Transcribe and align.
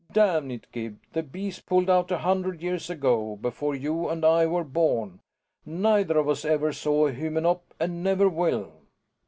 Damn 0.11 0.49
it, 0.49 0.65
Gib, 0.71 0.97
the 1.13 1.21
Bees 1.21 1.59
pulled 1.59 1.87
out 1.87 2.09
a 2.09 2.17
hundred 2.17 2.59
years 2.63 2.89
ago, 2.89 3.35
before 3.39 3.75
you 3.75 4.09
and 4.09 4.25
I 4.25 4.47
were 4.47 4.63
born 4.63 5.19
neither 5.63 6.17
of 6.17 6.27
us 6.27 6.43
ever 6.43 6.73
saw 6.73 7.05
a 7.05 7.13
Hymenop, 7.13 7.61
and 7.79 8.03
never 8.03 8.27
will!" 8.27 8.71